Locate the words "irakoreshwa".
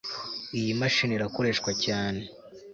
1.15-1.71